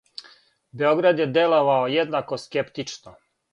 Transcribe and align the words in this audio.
Београд 0.81 1.19
је 1.19 1.27
деловао 1.35 1.93
једнако 1.99 2.43
скептично. 2.47 3.17